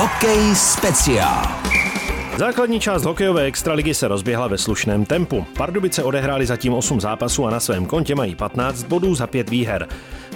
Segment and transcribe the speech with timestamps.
[0.00, 1.42] Hokej speciál.
[2.36, 5.46] Základní část hokejové extraligy se rozběhla ve slušném tempu.
[5.56, 9.88] Pardubice odehráli zatím 8 zápasů a na svém kontě mají 15 bodů za 5 výher.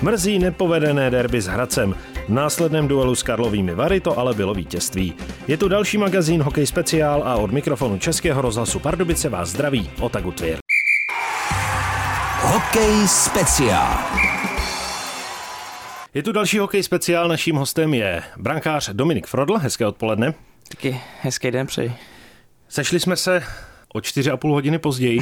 [0.02, 1.94] Mrzí nepovedené derby s Hradcem.
[2.26, 5.14] V následném duelu s Karlovými Vary to ale bylo vítězství.
[5.48, 10.32] Je tu další magazín Hokej speciál a od mikrofonu Českého rozhlasu Pardubice vás zdraví Otaku
[10.32, 10.58] Tvir.
[12.40, 13.98] Hokej speciál.
[16.14, 20.34] Je tu další hokej speciál, naším hostem je brankář Dominik Frodl, hezké odpoledne.
[20.68, 21.92] Taky hezký den přeji.
[22.68, 23.42] Sešli jsme se
[23.94, 25.20] o čtyři a půl hodiny později.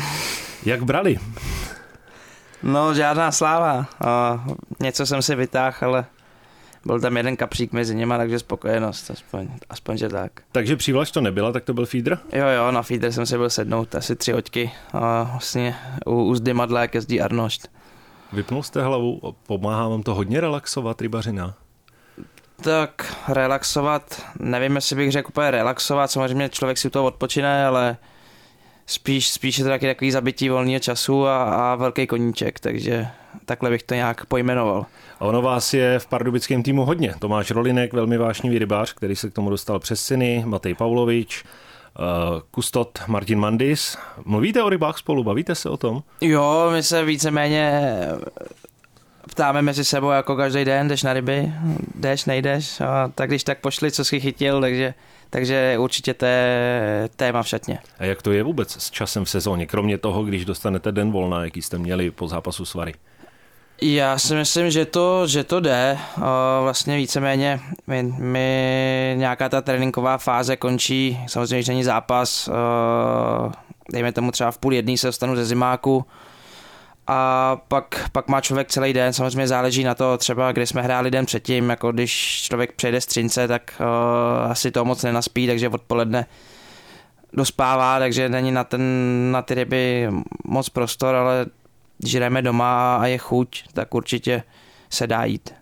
[0.65, 1.19] Jak brali?
[2.63, 3.87] No, žádná sláva.
[4.05, 4.45] A
[4.81, 6.05] něco jsem si vytáhl, ale
[6.85, 10.33] byl tam jeden kapřík mezi nimi, takže spokojenost, aspoň, aspoň že tak.
[10.53, 12.19] Takže přívlaž to nebyla, tak to byl feeder?
[12.33, 16.35] Jo, jo, na feeder jsem si byl sednout asi tři hoďky a vlastně u, u
[16.35, 17.69] zdy madla, jak jezdí Arnošt.
[18.33, 21.55] Vypnul jste hlavu, pomáhá vám to hodně relaxovat, rybařina?
[22.63, 27.97] Tak relaxovat, nevím, jestli bych řekl úplně relaxovat, samozřejmě člověk si u toho odpočine, ale
[28.87, 33.07] spíš, spíš je to taky takový zabití volného času a, a velký koníček, takže
[33.45, 34.87] takhle bych to nějak pojmenoval.
[35.21, 37.15] A ono vás je v pardubickém týmu hodně.
[37.19, 41.45] Tomáš Rolinek, velmi vášnivý rybář, který se k tomu dostal přes syny, Matej Pavlovič,
[42.51, 43.99] Kustot Martin Mandis.
[44.25, 46.03] Mluvíte o rybách spolu, bavíte se o tom?
[46.21, 47.83] Jo, my se víceméně
[49.31, 51.53] ptáme mezi sebou jako každý den, jdeš na ryby,
[51.95, 54.95] jdeš, nejdeš, a tak když tak pošli, co jsi chytil, takže,
[55.31, 57.79] takže určitě to je téma v šatně.
[57.99, 61.45] A jak to je vůbec s časem v sezóně, kromě toho, když dostanete den volna,
[61.45, 62.95] jaký jste měli po zápasu s Vary?
[63.81, 65.99] Já si myslím, že to, že to jde.
[66.63, 72.51] Vlastně víceméně my, my, nějaká ta tréninková fáze končí, samozřejmě, že není zápas,
[73.93, 76.05] dejme tomu třeba v půl jedný se dostanu ze zimáku,
[77.07, 81.11] a pak, pak má člověk celý den, samozřejmě záleží na to třeba, kde jsme hráli
[81.11, 85.69] den předtím, jako když člověk přejde z Třince, tak uh, asi to moc nenaspí, takže
[85.69, 86.27] odpoledne
[87.33, 88.83] dospává, takže není na, ten,
[89.33, 90.09] na ty ryby
[90.45, 91.47] moc prostor, ale
[92.03, 94.43] když jdeme doma a je chuť, tak určitě
[94.91, 95.55] se dá jít.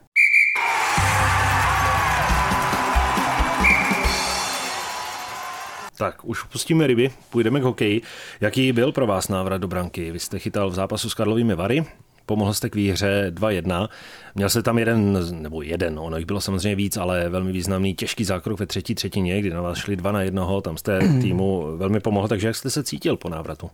[5.99, 8.03] Tak, už pustíme ryby, půjdeme k hokeji.
[8.41, 10.11] Jaký byl pro vás návrat do branky?
[10.11, 11.85] Vy jste chytal v zápasu s Karlovými Vary,
[12.27, 13.89] pomohl jste k výhře 2-1.
[14.35, 18.25] Měl se tam jeden, nebo jeden, ono jich bylo samozřejmě víc, ale velmi významný těžký
[18.25, 22.01] zákrok ve třetí třetině, kdy na vás šli dva na jednoho, tam jste týmu velmi
[22.01, 23.71] pomohl, takže jak jste se cítil po návratu?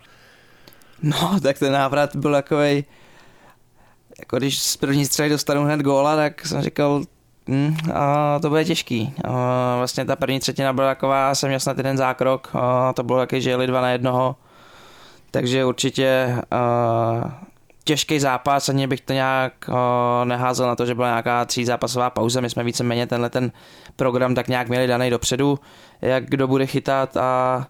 [1.02, 2.84] No, tak ten návrat byl takový,
[4.18, 7.02] jako když z první střely dostanu hned góla, tak jsem říkal,
[7.48, 9.14] Hmm, a to bude těžký.
[9.24, 13.18] A vlastně ta první třetina byla taková, jsem měl snad jeden zákrok, a to bylo
[13.18, 14.36] taky, že jeli dva na jednoho.
[15.30, 17.40] Takže určitě a,
[17.84, 22.10] těžký zápas, ani bych to nějak a, neházel na to, že byla nějaká tří zápasová
[22.10, 22.40] pauza.
[22.40, 23.52] My jsme víceméně tenhle ten
[23.96, 25.58] program tak nějak měli daný dopředu,
[26.02, 27.66] jak kdo bude chytat a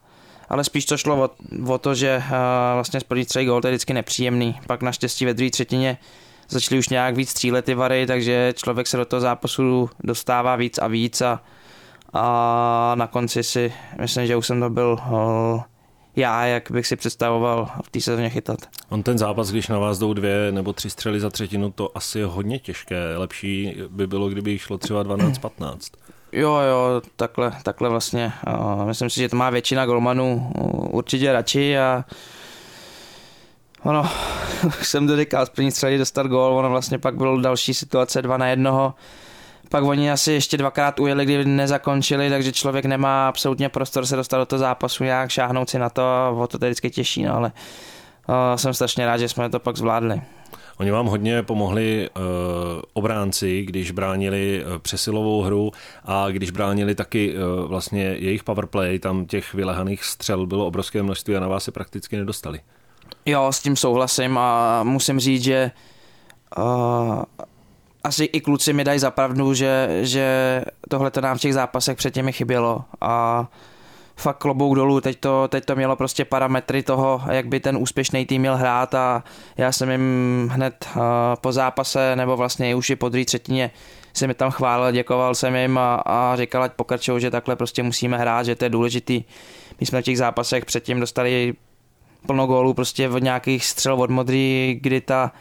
[0.49, 1.31] ale spíš to šlo o,
[1.73, 4.61] o to, že a, vlastně první střely gol to je vždycky nepříjemný.
[4.67, 5.99] Pak naštěstí ve druhé třetině
[6.49, 10.79] začali už nějak víc střílet ty vary, takže člověk se do toho zápasu dostává víc
[10.79, 11.43] a víc a,
[12.12, 15.62] a na konci si myslím, že už jsem to byl uh,
[16.17, 18.59] já, jak bych si představoval v té sezóně chytat.
[18.89, 22.19] On ten zápas, když na vás jdou dvě nebo tři střely za třetinu, to asi
[22.19, 23.17] je hodně těžké.
[23.17, 25.78] Lepší by bylo, kdyby jich šlo třeba 12-15.
[26.33, 28.33] Jo, jo, takhle, takhle vlastně.
[28.85, 30.53] Myslím si, že to má většina golmanů
[30.91, 32.05] určitě radši a
[33.83, 34.09] ono,
[34.83, 38.37] jsem to říkal, z první střely dostat gól, ono vlastně pak bylo další situace dva
[38.37, 38.95] na jednoho.
[39.69, 44.39] Pak oni asi ještě dvakrát ujeli, kdy nezakončili, takže člověk nemá absolutně prostor se dostat
[44.39, 46.03] do toho zápasu, nějak šáhnout si na to
[46.39, 47.53] o to to vždycky těší, no, ale
[48.29, 50.23] uh, jsem strašně rád, že jsme to pak zvládli.
[50.79, 52.23] Oni vám hodně pomohli uh,
[52.93, 55.71] obránci, když bránili uh, přesilovou hru
[56.05, 61.37] a když bránili taky uh, vlastně jejich powerplay, tam těch vylehaných střel bylo obrovské množství
[61.37, 62.61] a na vás se prakticky nedostali.
[63.27, 65.71] Jo, s tím souhlasím a musím říct, že
[66.59, 67.23] uh,
[68.05, 72.33] asi i kluci mi dají zapravdu, že, že tohle to nám v těch zápasech předtím
[72.33, 73.47] chybělo a
[74.16, 78.27] fakt klobouk dolů, teď to, teď to mělo prostě parametry toho, jak by ten úspěšný
[78.27, 79.24] tým měl hrát a
[79.57, 81.03] já jsem jim hned uh,
[81.41, 83.71] po zápase, nebo vlastně už i po druhé třetině
[84.13, 87.83] jsem mi tam chválil, děkoval jsem jim a, a říkal, ať pokračují, že takhle prostě
[87.83, 89.24] musíme hrát, že to je důležitý.
[89.80, 91.54] My jsme v těch zápasech předtím dostali
[92.27, 95.33] plno gólů prostě od nějakých střel od modrý, kdy ta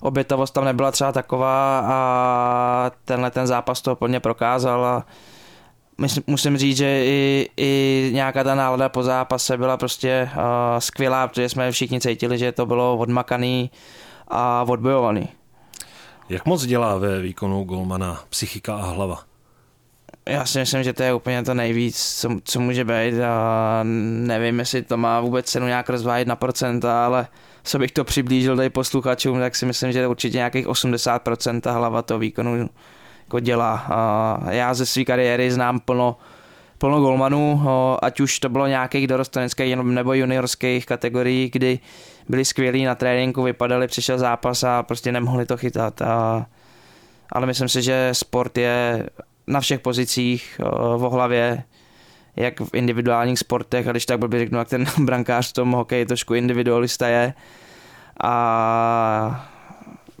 [0.00, 5.06] obětavost tam nebyla třeba taková a tenhle ten zápas to plně prokázal a
[5.98, 10.40] myslím, musím říct, že i, i nějaká ta nálada po zápase byla prostě uh,
[10.78, 13.70] skvělá, protože jsme všichni cítili, že to bylo odmakaný
[14.28, 15.28] a odbojovaný.
[16.28, 19.24] Jak moc dělá ve výkonu golmana psychika a hlava?
[20.28, 24.58] já si myslím, že to je úplně to nejvíc, co, co může být a nevím,
[24.58, 27.26] jestli to má vůbec cenu nějak rozvádět na procenta, ale
[27.62, 32.18] co bych to přiblížil tady posluchačům, tak si myslím, že určitě nějakých 80% hlava toho
[32.18, 32.68] výkonu
[33.26, 33.86] jako dělá.
[34.50, 36.16] Já ze své kariéry znám plno,
[36.78, 37.62] plno golmanů,
[38.02, 41.78] ať už to bylo nějakých dorosteneckých nebo juniorských kategorií, kdy
[42.28, 46.02] byli skvělí na tréninku, vypadali, přišel zápas a prostě nemohli to chytat.
[46.02, 46.46] A,
[47.32, 49.06] ale myslím si, že sport je
[49.46, 50.60] na všech pozicích
[50.96, 51.62] v hlavě,
[52.36, 56.06] jak v individuálních sportech, a když tak by řeknu, jak ten brankář v tom hokeji
[56.06, 57.34] trošku individualista je
[58.22, 59.50] a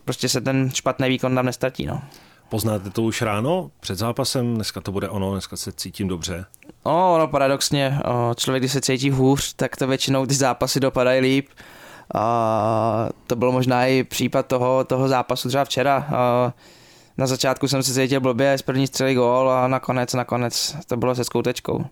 [0.04, 1.86] prostě se ten špatný výkon tam nestratí.
[1.86, 2.02] No.
[2.48, 4.54] Poznáte to už ráno před zápasem?
[4.54, 6.44] Dneska to bude ono, dneska se cítím dobře.
[6.86, 8.00] No, no paradoxně,
[8.36, 11.48] člověk, když se cítí hůř, tak to většinou ty zápasy dopadají líp.
[12.14, 16.06] A to byl možná i případ toho, toho zápasu třeba včera.
[16.16, 16.52] A
[17.18, 21.14] na začátku jsem se cítil blbě, z první střely gól a nakonec, nakonec to bylo
[21.14, 21.84] se skoutečkou.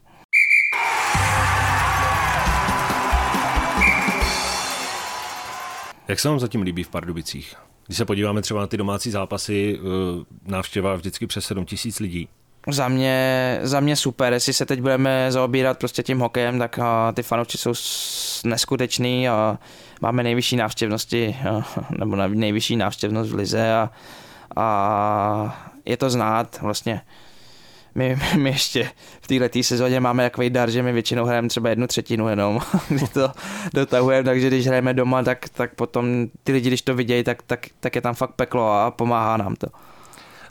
[6.09, 7.57] Jak se vám zatím líbí v Pardubicích?
[7.87, 12.29] Když se podíváme třeba na ty domácí zápasy, eh, návštěva vždycky přes 7 tisíc lidí.
[12.71, 17.13] Za mě, za mě super, jestli se teď budeme zaobírat prostě tím hokejem, tak a,
[17.13, 17.73] ty fanoušci jsou
[18.45, 19.59] neskuteční a
[20.01, 21.63] máme nejvyšší návštěvnosti, a,
[21.99, 23.91] nebo nejvyšší návštěvnost v Lize a,
[24.57, 27.01] a je to znát vlastně.
[27.95, 31.87] My, my ještě v této sezóně máme takový dar, že my většinou hrajeme třeba jednu
[31.87, 33.31] třetinu jenom, kdy to
[33.75, 37.67] dotahujeme, takže když hrajeme doma, tak, tak potom ty lidi, když to vidějí, tak, tak,
[37.81, 39.67] tak je tam fakt peklo a pomáhá nám to.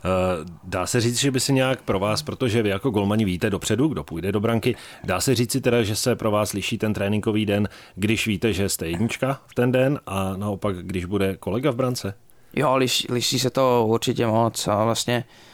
[0.05, 3.49] Eh, dá se říct, že by se nějak pro vás, protože vy jako golmani víte
[3.49, 6.77] dopředu, kdo půjde do branky, dá se říct si teda, že se pro vás liší
[6.77, 11.37] ten tréninkový den, když víte, že jste jednička v ten den a naopak, když bude
[11.37, 12.13] kolega v brance?
[12.55, 15.52] Jo, liš, liší se to určitě moc a vlastně uh,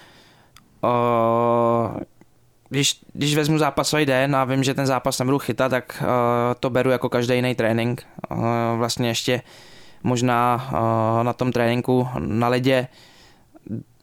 [2.70, 6.08] když, když vezmu zápasový den a vím, že ten zápas nebudu chytat, tak uh,
[6.60, 8.06] to beru jako každý jiný trénink.
[8.32, 8.38] Uh,
[8.78, 9.42] vlastně ještě
[10.04, 12.88] možná uh, na tom tréninku na ledě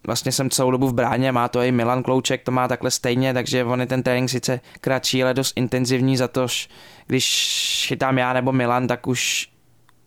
[0.06, 3.34] vlastně jsem celou dobu v bráně, má to i Milan Klouček, to má takhle stejně,
[3.34, 6.46] takže on je ten trénink sice kratší, ale dost intenzivní, za to,
[7.06, 9.48] když chytám já nebo Milan, tak už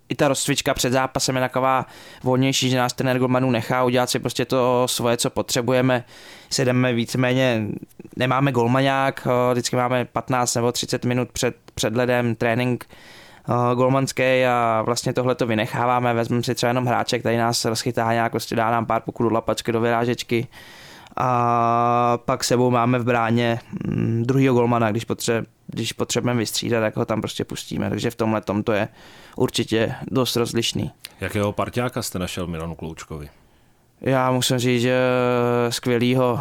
[0.10, 1.86] i ta rozcvička před zápasem je taková
[2.24, 6.04] volnější, že nás ten ergomanů nechá udělat si prostě to svoje, co potřebujeme.
[6.50, 7.68] Se jdeme víceméně,
[8.16, 12.86] nemáme golmaňák, vždycky máme 15 nebo 30 minut před, před ledem trénink
[13.76, 18.32] golmanský a vlastně tohle to vynecháváme, vezmeme si třeba jenom hráček, který nás rozchytá nějak,
[18.32, 20.48] prostě dá nám pár pokut do lapačky, do vyrážečky
[21.18, 26.96] a pak sebou máme v bráně mm, druhýho golmana, když, potře- když potřebujeme vystřídat, tak
[26.96, 28.88] ho tam prostě pustíme, takže v tomhle tom to je
[29.36, 30.92] určitě dost rozlišný.
[31.22, 33.30] Jakého parťáka jste našel Milanu Kloučkovi?
[34.02, 35.00] Já musím říct, že
[35.70, 36.40] skvělýho.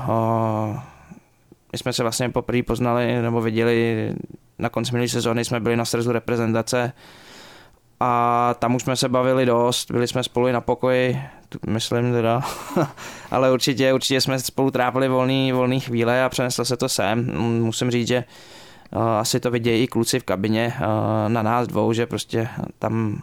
[1.73, 4.13] My jsme se vlastně poprvé poznali nebo viděli
[4.59, 6.93] na konci minulé sezóny, jsme byli na srzu reprezentace
[8.01, 11.21] a tam už jsme se bavili dost, byli jsme spolu i na pokoji,
[11.67, 12.43] myslím teda,
[13.31, 17.39] ale určitě, určitě jsme spolu trávili volný, volný chvíle a přeneslo se to sem.
[17.63, 18.25] Musím říct, že
[19.19, 20.75] asi to vidějí i kluci v kabině
[21.29, 22.49] na nás dvou, že prostě
[22.79, 23.23] tam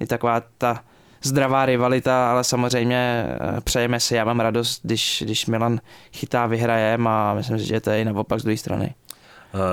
[0.00, 0.84] je taková ta
[1.22, 5.80] zdravá rivalita, ale samozřejmě e, přejeme si, já mám radost, když, když Milan
[6.12, 8.94] chytá, vyhrajem a myslím si, že to je i naopak z druhé strany.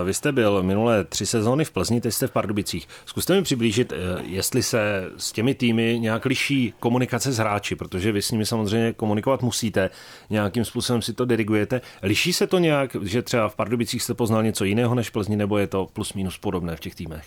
[0.04, 2.88] Vy jste byl minulé tři sezóny v Plzni, teď jste v Pardubicích.
[3.06, 8.12] Zkuste mi přiblížit, e, jestli se s těmi týmy nějak liší komunikace s hráči, protože
[8.12, 9.90] vy s nimi samozřejmě komunikovat musíte,
[10.30, 11.82] nějakým způsobem si to dirigujete.
[12.04, 15.36] Liší se to nějak, že třeba v Pardubicích jste poznal něco jiného než v Plzni,
[15.36, 17.26] nebo je to plus minus podobné v těch týmech?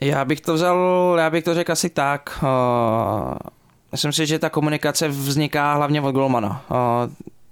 [0.00, 2.38] Já bych to vzal, já bych to řekl asi tak.
[2.42, 2.48] Uh,
[3.92, 6.64] myslím si, že ta komunikace vzniká hlavně od golmana.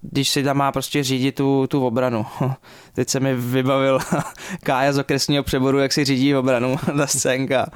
[0.00, 2.26] Když si tam má prostě řídit tu, tu obranu.
[2.92, 3.98] Teď se mi vybavil
[4.62, 7.66] Kája z okresního přeboru, jak si řídí obranu, ta scénka.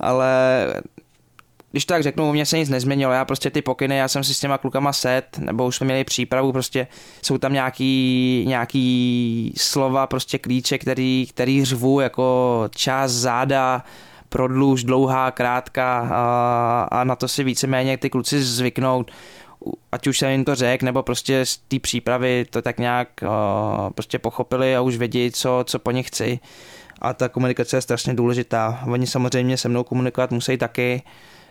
[0.00, 0.66] Ale
[1.70, 4.34] když tak řeknu, u mě se nic nezměnilo, já prostě ty pokyny, já jsem si
[4.34, 6.86] s těma klukama set, nebo už jsme měli přípravu, prostě
[7.22, 13.84] jsou tam nějaký, nějaký slova, prostě klíče, který, který řvu, jako čas, záda,
[14.28, 19.10] prodluž, dlouhá, krátká a, a na to si víceméně ty kluci zvyknout
[19.92, 23.90] ať už jsem jim to řekl, nebo prostě z té přípravy to tak nějak uh,
[23.90, 26.38] prostě pochopili a už vědí, co, co po nich chci.
[27.00, 28.82] A ta komunikace je strašně důležitá.
[28.86, 31.02] Oni samozřejmě se mnou komunikovat musí taky.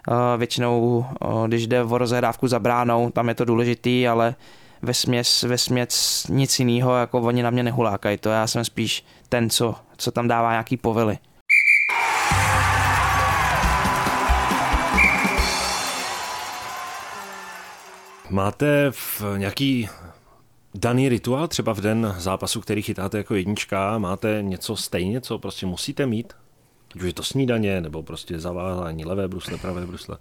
[0.07, 4.36] Uh, většinou, uh, když jde o rozehrávku za bránou, tam je to důležitý, ale
[4.81, 8.17] ve směs, ve směs nic jiného, jako oni na mě nehulákají.
[8.17, 11.17] To já jsem spíš ten, co, co tam dává nějaký povely.
[18.29, 19.89] Máte v nějaký
[20.74, 25.65] daný rituál třeba v den zápasu, který chytáte jako jednička, máte něco stejně, co prostě
[25.65, 26.34] musíte mít?
[26.96, 30.17] Ať už je to snídaně, nebo prostě zavázání levé brusle, pravé brusle?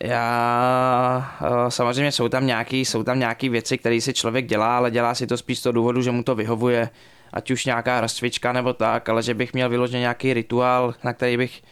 [0.00, 4.90] Já eh, samozřejmě jsou tam nějaký, jsou tam nějaký věci, které si člověk dělá, ale
[4.90, 6.90] dělá si to spíš z toho důvodu, že mu to vyhovuje,
[7.32, 11.36] ať už nějaká rozcvička nebo tak, ale že bych měl vyloženě nějaký rituál, na který
[11.36, 11.62] bych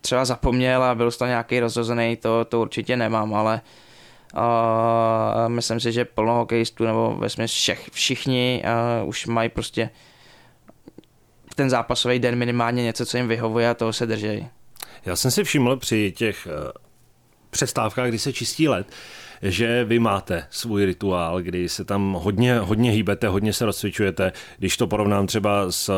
[0.00, 3.60] třeba zapomněl a byl toho nějaký rozhozený, to, to určitě nemám, ale uh,
[5.48, 8.62] myslím si, že plno hokejistů nebo ve všech, všichni
[9.04, 9.90] už mají prostě
[11.54, 14.46] ten zápasový den minimálně něco, co jim vyhovuje a toho se drží.
[15.06, 16.48] Já jsem si všiml při těch
[17.50, 18.86] přestávkách, kdy se čistí led,
[19.42, 24.32] že vy máte svůj rituál, kdy se tam hodně, hodně hýbete, hodně se rozcvičujete.
[24.58, 25.90] Když to porovnám třeba s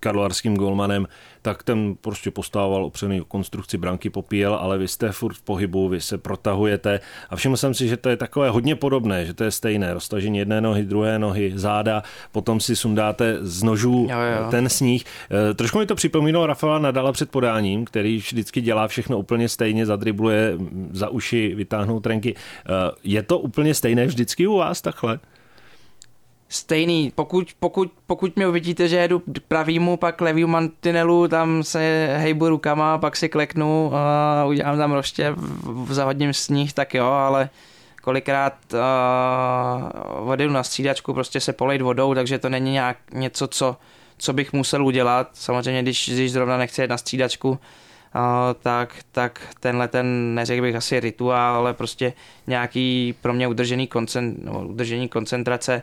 [0.00, 1.06] karlovarským golmanem,
[1.42, 5.88] tak ten prostě postával opřený o konstrukci branky, popíjel, ale vy jste furt v pohybu,
[5.88, 9.44] vy se protahujete a všiml jsem si, že to je takové hodně podobné, že to
[9.44, 12.02] je stejné, roztažení jedné nohy, druhé nohy, záda,
[12.32, 14.50] potom si sundáte z nožů jo, jo.
[14.50, 15.04] ten sníh.
[15.50, 19.86] E, trošku mi to připomínalo Rafaela Nadala před podáním, který vždycky dělá všechno úplně stejně,
[19.86, 20.54] zadribluje
[20.90, 22.34] za uši, vytáhnout trenky.
[22.34, 22.72] E,
[23.04, 25.18] je to úplně stejné vždycky u vás takhle?
[26.50, 27.12] Stejný.
[27.14, 32.48] Pokud, pokud, pokud mě uvidíte, že jedu k pravýmu, pak levýmu mantinelu, tam se hejbu
[32.48, 35.34] rukama, pak si kleknu a udělám tam roště,
[35.88, 37.50] zahodním sníh, tak jo, ale
[38.02, 43.76] kolikrát uh, odjedu na střídačku, prostě se polejt vodou, takže to není nějak něco, co,
[44.18, 45.30] co bych musel udělat.
[45.32, 47.56] Samozřejmě, když, když zrovna nechci jít na střídačku, uh,
[48.62, 52.12] tak, tak tenhle ten, neřekl bych asi rituál, ale prostě
[52.46, 55.82] nějaký pro mě udržený, koncent, udržení koncentrace,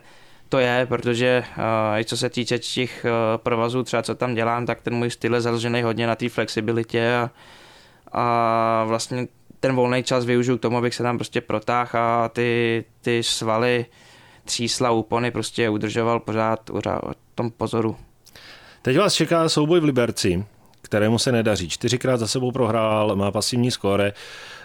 [0.50, 1.63] to je, protože uh,
[2.00, 5.34] i co se týče těch uh, provazů, třeba co tam dělám, tak ten můj styl
[5.34, 7.30] je založený hodně na té flexibilitě a,
[8.12, 9.27] a vlastně
[9.60, 13.86] ten volný čas využiju k tomu, abych se tam prostě protáhl a ty, ty svaly,
[14.46, 16.82] třísla, úpony prostě udržoval pořád u
[17.36, 17.96] tom pozoru.
[18.82, 20.46] Teď vás čeká souboj v Liberci,
[20.82, 21.70] kterému se nedaří.
[21.70, 24.13] Čtyřikrát za sebou prohrál, má pasivní skóre.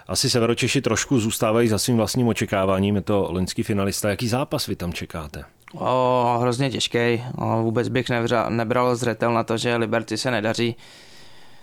[0.06, 2.96] Asi Severočeši trošku zůstávají za svým vlastním očekáváním.
[2.96, 4.10] Je to loňský finalista.
[4.10, 5.44] Jaký zápas vy tam čekáte?
[5.74, 7.24] O, hrozně těžký.
[7.38, 10.76] O, vůbec bych nevřel, nebral zřetel na to, že Liberty se nedaří.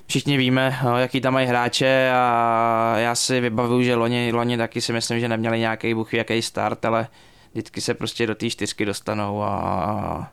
[0.08, 4.82] Všichni víme, o, jaký tam mají hráče a já si vybavuju, že loni, loni taky
[4.82, 7.08] si myslím, že neměli nějaký buch, jaký start, ale
[7.52, 10.32] vždycky se prostě do té čtyřky dostanou a,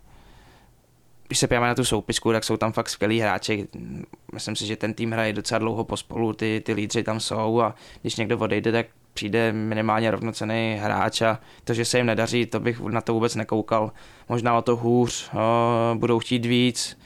[1.27, 3.69] když se pějáme na tu soupisku, tak jsou tam fakt skvělí hráči.
[4.33, 7.75] Myslím si, že ten tým hraje docela dlouho pospolu, ty, ty lídři tam jsou a
[8.03, 12.61] když někdo odejde, tak přijde minimálně rovnocený hráč a to, že se jim nedaří, to
[12.61, 13.93] bych na to vůbec nekoukal.
[14.29, 16.99] Možná o to hůř, o, budou chtít víc,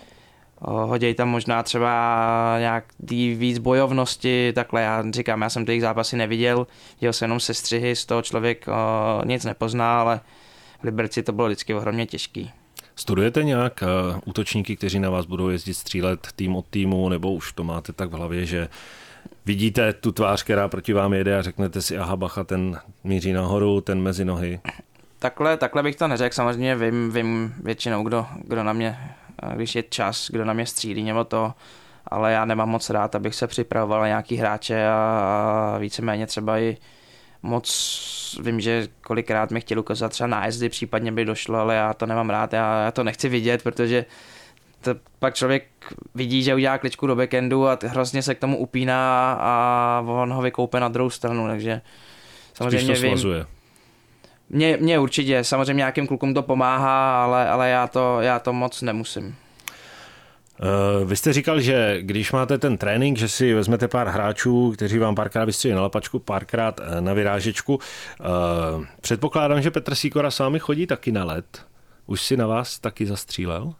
[0.60, 2.84] hoděj tam možná třeba nějak
[3.34, 6.66] víc bojovnosti, takhle já říkám, já jsem těch zápasy neviděl,
[7.00, 10.20] viděl jsem jenom sestřihy, z toho člověk o, nic nepozná, ale
[10.80, 12.50] v Liberci to bylo vždycky ohromně těžký.
[12.96, 17.52] Studujete nějak uh, útočníky, kteří na vás budou jezdit střílet tým od týmu, nebo už
[17.52, 18.68] to máte tak v hlavě, že
[19.46, 23.80] vidíte tu tvář, která proti vám jede a řeknete si, aha, bacha, ten míří nahoru,
[23.80, 24.60] ten mezi nohy?
[25.18, 28.98] Takhle, takhle bych to neřekl, samozřejmě vím, vím většinou, kdo, kdo na mě,
[29.56, 31.52] když je čas, kdo na mě střílí nebo to,
[32.06, 34.94] ale já nemám moc rád, abych se připravoval na nějaký hráče a,
[35.74, 36.76] a víceméně třeba i
[37.42, 42.06] moc vím, že kolikrát mi chtěli ukázat třeba nájezdy, případně by došlo, ale já to
[42.06, 44.04] nemám rád, já, já to nechci vidět, protože
[44.80, 45.64] to pak člověk
[46.14, 50.42] vidí, že udělá kličku do backendu a hrozně se k tomu upíná a on ho
[50.42, 51.80] vykoupe na druhou stranu, takže
[52.54, 53.46] samozřejmě to vím,
[54.52, 58.82] Mně, mně určitě, samozřejmě nějakým klukům to pomáhá, ale, ale já, to, já to moc
[58.82, 59.36] nemusím.
[60.60, 64.98] Uh, vy jste říkal, že když máte ten trénink, že si vezmete pár hráčů, kteří
[64.98, 67.74] vám párkrát vystřelí na lapačku, párkrát eh, na vyrážečku.
[67.74, 71.66] Uh, předpokládám, že Petr Sýkora s vámi chodí taky na let.
[72.06, 73.74] Už si na vás taky zastřílel?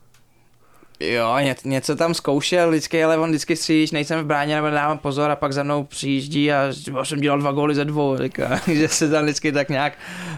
[1.01, 4.71] Jo, ně, něco tam zkoušel vždycky, ale on vždycky střílí, když nejsem v bráně nebo
[4.71, 6.69] dávám pozor a pak za mnou přijíždí a
[7.03, 9.93] jsem dělal dva góly ze dvou, říká, že se tam vždycky tak nějak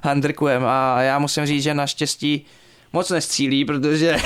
[0.04, 2.47] handrkujem a já musím říct, že naštěstí
[2.92, 4.16] moc nestřílí, protože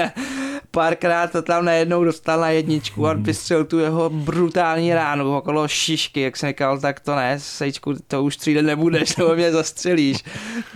[0.70, 6.20] párkrát to tam najednou dostal na jedničku a vystřelil tu jeho brutální ránu okolo šišky,
[6.20, 10.16] jak jsem říkal, tak to ne, sejčku, to už střílet nebudeš, nebo mě zastřelíš.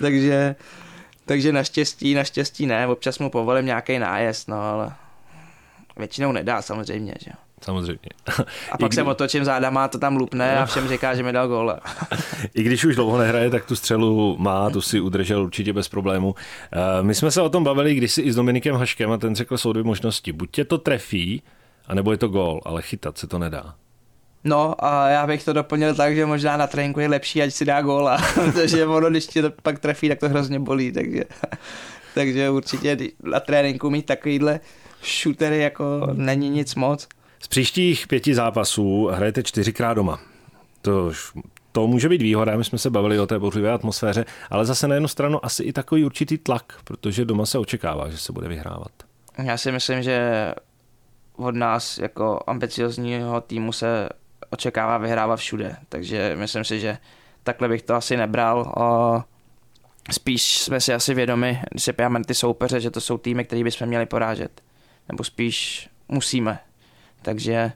[0.00, 0.56] takže,
[1.24, 4.92] takže naštěstí, naštěstí ne, občas mu povolím nějaký nájezd, no ale
[5.96, 8.08] většinou nedá samozřejmě, že jo samozřejmě.
[8.72, 8.94] A pak kdy...
[8.94, 11.76] se otočím zádama, to tam lupne a všem říká, že mi dal gól.
[12.54, 16.34] I když už dlouho nehraje, tak tu střelu má, tu si udržel určitě bez problému.
[16.72, 19.58] Eh, my jsme se o tom bavili kdysi i s Dominikem Haškem a ten řekl,
[19.58, 20.32] jsou dvě možnosti.
[20.32, 21.42] Buď tě to trefí,
[21.86, 23.74] anebo je to gól, ale chytat se to nedá.
[24.44, 27.64] No a já bych to doplnil tak, že možná na tréninku je lepší, ať si
[27.64, 31.24] dá góla, protože ono, když ti to pak trefí, tak to hrozně bolí, takže,
[32.14, 34.60] takže určitě na tréninku mít takovýhle
[35.22, 37.08] shootery jako není nic moc.
[37.40, 40.20] Z příštích pěti zápasů hrajete čtyřikrát doma.
[40.82, 41.12] To,
[41.72, 44.94] to může být výhoda, my jsme se bavili o té bouřlivé atmosféře, ale zase na
[44.94, 48.92] jednu stranu asi i takový určitý tlak, protože doma se očekává, že se bude vyhrávat.
[49.42, 50.52] Já si myslím, že
[51.36, 54.08] od nás jako ambiciozního týmu se
[54.54, 56.98] očekává vyhrávat všude, takže myslím si, že
[57.42, 58.72] takhle bych to asi nebral.
[60.12, 63.44] Spíš jsme si asi vědomi, když se pějáme na ty soupeře, že to jsou týmy,
[63.44, 64.62] které bychom měli porážet.
[65.08, 66.58] Nebo spíš musíme.
[67.22, 67.72] Takže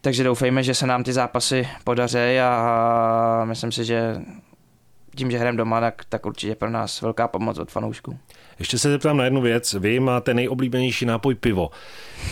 [0.00, 4.16] takže doufejme, že se nám ty zápasy podaří a myslím si, že
[5.16, 8.18] tím, že hrajeme doma, tak, tak určitě pro nás velká pomoc od fanoušků.
[8.58, 9.74] Ještě se zeptám na jednu věc.
[9.74, 11.70] Vy máte nejoblíbenější nápoj pivo.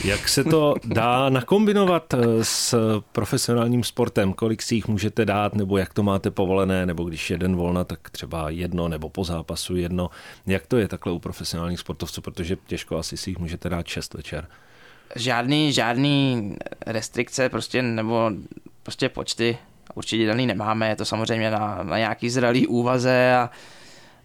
[0.05, 2.75] Jak se to dá nakombinovat eh, s
[3.13, 4.33] profesionálním sportem?
[4.33, 8.11] Kolik si jich můžete dát, nebo jak to máte povolené, nebo když jeden volna, tak
[8.11, 10.11] třeba jedno, nebo po zápasu jedno.
[10.47, 14.15] Jak to je takhle u profesionálních sportovců, protože těžko asi si jich můžete dát šest
[14.15, 14.49] večer.
[15.17, 18.31] Žádný, žádný restrikce prostě, nebo
[18.83, 19.59] prostě počty
[19.95, 23.51] určitě daný nemáme, je to samozřejmě na, na nějaký zralý úvaze a,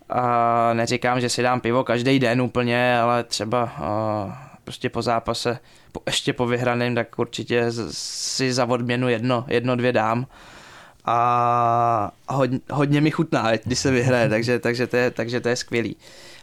[0.09, 5.59] a neříkám, že si dám pivo každý den úplně, ale třeba a, prostě po zápase,
[5.91, 10.27] po, ještě po vyhraném, tak určitě si za odměnu jedno, jedno dvě dám
[11.05, 15.55] a hodně, hodně mi chutná, když se vyhraje, takže, takže, to je, takže to je
[15.55, 15.95] skvělý.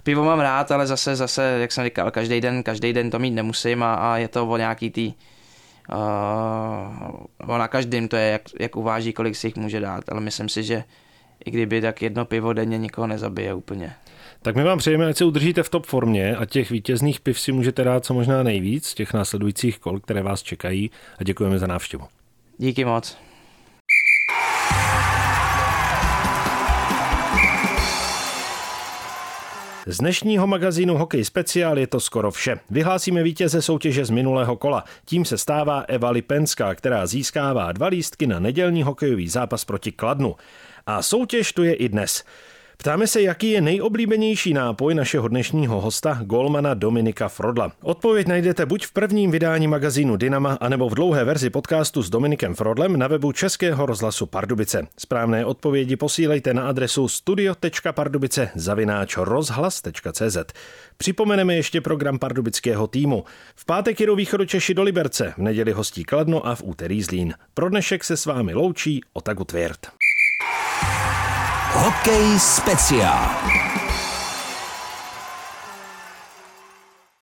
[0.02, 3.30] Pivo mám rád, ale zase, zase, jak jsem říkal, každý den, každý den to mít
[3.30, 5.14] nemusím a, a je to o nějaký tý,
[5.88, 10.48] uh, na každém to je, jak, jak uváží, kolik si jich může dát, ale myslím
[10.48, 10.84] si, že
[11.44, 13.94] i kdyby tak jedno pivo denně nikoho nezabije úplně.
[14.42, 17.52] Tak my vám přejeme, ať se udržíte v top formě a těch vítězných piv si
[17.52, 22.04] můžete dát co možná nejvíc, těch následujících kol, které vás čekají a děkujeme za návštěvu.
[22.58, 23.16] Díky moc.
[29.88, 32.56] Z dnešního magazínu Hokej Speciál je to skoro vše.
[32.70, 34.84] Vyhlásíme vítěze soutěže z minulého kola.
[35.04, 40.36] Tím se stává Eva Lipenská, která získává dva lístky na nedělní hokejový zápas proti Kladnu.
[40.86, 42.25] A soutěž tu je i dnes.
[42.76, 47.73] Ptáme se, jaký je nejoblíbenější nápoj našeho dnešního hosta, golmana Dominika Frodla.
[47.82, 52.54] Odpověď najdete buď v prvním vydání magazínu Dynama, anebo v dlouhé verzi podcastu s Dominikem
[52.54, 54.86] Frodlem na webu Českého rozhlasu Pardubice.
[54.99, 60.36] Správné odpovědi posílejte na adresu studio.pardubice zavináč rozhlas.cz.
[60.97, 63.25] Připomeneme ještě program pardubického týmu.
[63.54, 67.34] V pátek jedou východočeši do Liberce, v neděli hostí Kladno a v úterý Zlín.
[67.54, 69.96] Pro dnešek se s vámi loučí Otaku Tvěrt.
[71.76, 73.65] Hokej speciál.